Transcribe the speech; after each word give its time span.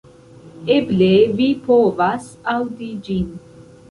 Eble 0.75 1.09
vi 1.41 1.49
povas 1.67 2.31
aŭdi 2.57 2.91
ĝin 3.09 3.31